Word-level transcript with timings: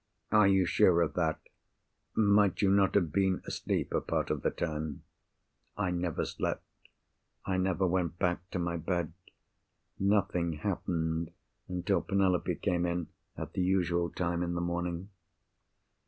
"Are 0.31 0.47
you 0.47 0.65
sure 0.65 1.01
of 1.03 1.13
that? 1.13 1.39
Might 2.15 2.63
you 2.63 2.71
not 2.71 2.95
have 2.95 3.11
been 3.11 3.43
asleep 3.45 3.93
a 3.93 4.01
part 4.01 4.31
of 4.31 4.41
the 4.41 4.49
time?" 4.49 5.03
"I 5.77 5.91
never 5.91 6.25
slept. 6.25 6.65
I 7.45 7.57
never 7.57 7.85
went 7.85 8.17
back 8.17 8.49
to 8.49 8.57
my 8.57 8.77
bed. 8.77 9.13
Nothing 9.99 10.53
happened 10.53 11.29
until 11.67 12.01
Penelope 12.01 12.55
came 12.63 12.87
in, 12.87 13.09
at 13.37 13.53
the 13.53 13.61
usual 13.61 14.09
time 14.09 14.41
in 14.41 14.55
the 14.55 14.59
morning." 14.59 15.09